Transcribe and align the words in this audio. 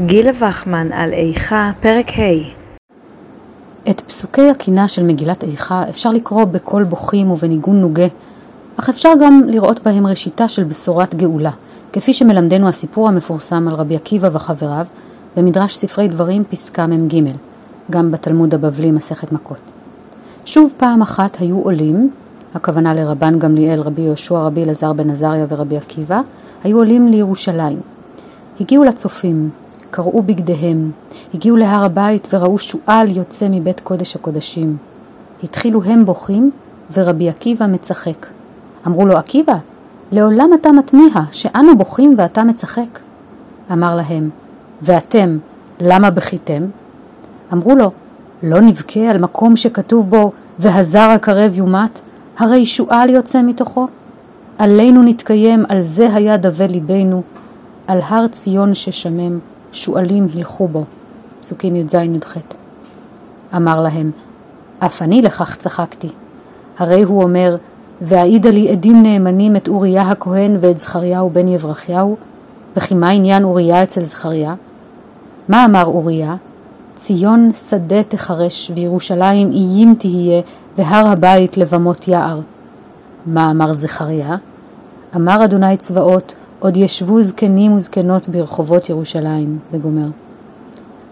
גילה 0.00 0.30
וחמן 0.40 0.92
על 0.92 1.12
איכה, 1.12 1.70
פרק 1.80 2.10
ה' 2.18 3.90
את 3.90 4.00
פסוקי 4.00 4.50
הקינה 4.50 4.88
של 4.88 5.02
מגילת 5.02 5.44
איכה 5.44 5.84
אפשר 5.88 6.10
לקרוא 6.10 6.44
בקול 6.44 6.84
בוכים 6.84 7.30
ובניגון 7.30 7.80
נוגה, 7.80 8.06
אך 8.76 8.88
אפשר 8.88 9.12
גם 9.20 9.42
לראות 9.46 9.80
בהם 9.82 10.06
ראשיתה 10.06 10.48
של 10.48 10.64
בשורת 10.64 11.14
גאולה, 11.14 11.50
כפי 11.92 12.14
שמלמדנו 12.14 12.68
הסיפור 12.68 13.08
המפורסם 13.08 13.68
על 13.68 13.74
רבי 13.74 13.96
עקיבא 13.96 14.28
וחבריו 14.32 14.86
במדרש 15.36 15.76
ספרי 15.76 16.08
דברים 16.08 16.44
פסקה 16.44 16.86
מ"ג, 16.86 17.30
גם 17.90 18.10
בתלמוד 18.10 18.54
הבבלי 18.54 18.90
מסכת 18.90 19.32
מכות. 19.32 19.60
שוב 20.44 20.72
פעם 20.76 21.02
אחת 21.02 21.36
היו 21.40 21.60
עולים, 21.60 22.10
הכוונה 22.54 22.94
לרבן 22.94 23.38
גמליאל, 23.38 23.80
רבי 23.80 24.02
יהושע, 24.02 24.38
רבי 24.38 24.62
אלעזר 24.62 24.92
בן 24.92 25.10
עזריה 25.10 25.46
ורבי 25.48 25.76
עקיבא, 25.76 26.20
היו 26.64 26.78
עולים 26.78 27.08
לירושלים. 27.08 27.80
הגיעו 28.60 28.84
לצופים, 28.84 29.50
קרעו 29.94 30.22
בגדיהם, 30.22 30.90
הגיעו 31.34 31.56
להר 31.56 31.84
הבית 31.84 32.28
וראו 32.32 32.58
שועל 32.58 33.16
יוצא 33.16 33.46
מבית 33.50 33.80
קודש 33.80 34.16
הקודשים. 34.16 34.76
התחילו 35.44 35.82
הם 35.82 36.04
בוכים 36.04 36.50
ורבי 36.92 37.28
עקיבא 37.28 37.66
מצחק. 37.66 38.26
אמרו 38.86 39.06
לו, 39.06 39.16
עקיבא, 39.16 39.56
לעולם 40.12 40.50
אתה 40.54 40.72
מתמיהה 40.72 41.24
שאנו 41.32 41.78
בוכים 41.78 42.14
ואתה 42.18 42.44
מצחק. 42.44 42.98
אמר 43.72 43.96
להם, 43.96 44.30
ואתם, 44.82 45.38
למה 45.80 46.10
בכיתם? 46.10 46.62
אמרו 47.52 47.76
לו, 47.76 47.90
לא 48.42 48.60
נבכה 48.60 49.10
על 49.10 49.18
מקום 49.18 49.56
שכתוב 49.56 50.10
בו, 50.10 50.32
והזר 50.58 51.08
הקרב 51.08 51.52
יומת, 51.54 52.00
הרי 52.38 52.66
שועל 52.66 53.10
יוצא 53.10 53.42
מתוכו? 53.42 53.86
עלינו 54.58 55.02
נתקיים, 55.02 55.64
על 55.68 55.80
זה 55.80 56.14
היה 56.14 56.36
דווה 56.36 56.66
ליבנו, 56.66 57.22
על 57.86 58.00
הר 58.08 58.26
ציון 58.26 58.74
ששמם, 58.74 59.38
שועלים 59.74 60.26
הלכו 60.34 60.68
בו. 60.68 60.84
פסוקים 61.40 61.76
י"ז-י"ח. 61.76 62.36
אמר 63.56 63.80
להם, 63.80 64.10
אף 64.78 65.02
אני 65.02 65.22
לכך 65.22 65.56
צחקתי. 65.56 66.08
הרי 66.78 67.02
הוא 67.02 67.22
אומר, 67.22 67.56
והעידה 68.00 68.50
לי 68.50 68.70
עדים 68.70 69.02
נאמנים 69.02 69.56
את 69.56 69.68
אוריה 69.68 70.02
הכהן 70.02 70.56
ואת 70.60 70.80
זכריהו 70.80 71.30
בן 71.30 71.48
יברכיהו, 71.48 72.16
וכי 72.76 72.94
מה 72.94 73.10
עניין 73.10 73.44
אוריה 73.44 73.82
אצל 73.82 74.02
זכריה? 74.02 74.54
מה 75.48 75.64
אמר 75.64 75.84
אוריה? 75.84 76.36
ציון 76.96 77.50
שדה 77.52 78.02
תחרש, 78.02 78.70
וירושלים 78.74 79.50
איים 79.50 79.94
תהיה, 79.98 80.42
והר 80.78 81.06
הבית 81.06 81.56
לבמות 81.56 82.08
יער. 82.08 82.40
מה 83.26 83.50
אמר 83.50 83.72
זכריה? 83.72 84.36
אמר 85.16 85.44
אדוני 85.44 85.76
צבאות, 85.76 86.34
עוד 86.64 86.76
ישבו 86.76 87.22
זקנים 87.22 87.72
וזקנות 87.72 88.28
ברחובות 88.28 88.88
ירושלים, 88.88 89.58
וגומר. 89.72 90.06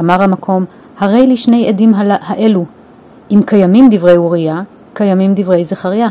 אמר 0.00 0.22
המקום, 0.22 0.64
הרי 0.98 1.26
לי 1.26 1.36
שני 1.36 1.68
עדים 1.68 1.92
האלו, 1.94 2.64
אם 3.30 3.40
קיימים 3.46 3.88
דברי 3.90 4.16
אוריה, 4.16 4.62
קיימים 4.94 5.34
דברי 5.34 5.64
זכריה, 5.64 6.08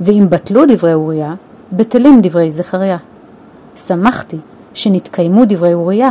ואם 0.00 0.26
בטלו 0.30 0.62
דברי 0.68 0.94
אוריה, 0.94 1.34
בטלים 1.72 2.20
דברי 2.22 2.52
זכריה. 2.52 2.96
שמחתי 3.76 4.38
שנתקיימו 4.74 5.44
דברי 5.48 5.74
אוריה, 5.74 6.10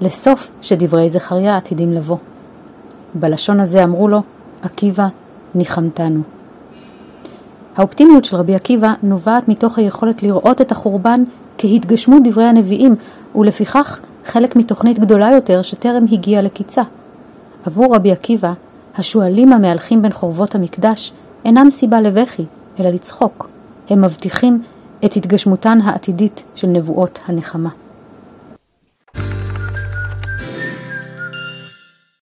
לסוף 0.00 0.50
שדברי 0.62 1.10
זכריה 1.10 1.56
עתידים 1.56 1.92
לבוא. 1.92 2.18
בלשון 3.14 3.60
הזה 3.60 3.84
אמרו 3.84 4.08
לו, 4.08 4.22
עקיבא, 4.62 5.06
ניחמתנו. 5.54 6.20
האופטימיות 7.76 8.24
של 8.24 8.36
רבי 8.36 8.54
עקיבא 8.54 8.94
נובעת 9.02 9.48
מתוך 9.48 9.78
היכולת 9.78 10.22
לראות 10.22 10.60
את 10.60 10.72
החורבן 10.72 11.24
כהתגשמות 11.58 12.22
דברי 12.24 12.44
הנביאים, 12.44 12.96
ולפיכך 13.34 14.00
חלק 14.24 14.56
מתוכנית 14.56 14.98
גדולה 14.98 15.30
יותר 15.32 15.62
שטרם 15.62 16.04
הגיעה 16.12 16.42
לקיצה. 16.42 16.82
עבור 17.66 17.96
רבי 17.96 18.12
עקיבא, 18.12 18.52
השועלים 18.96 19.52
המהלכים 19.52 20.02
בין 20.02 20.12
חורבות 20.12 20.54
המקדש 20.54 21.12
אינם 21.44 21.70
סיבה 21.70 22.00
לבכי, 22.00 22.44
אלא 22.80 22.90
לצחוק. 22.90 23.50
הם 23.90 24.04
מבטיחים 24.04 24.62
את 25.04 25.16
התגשמותן 25.16 25.78
העתידית 25.84 26.42
של 26.54 26.66
נבואות 26.66 27.20
הנחמה. 27.26 27.70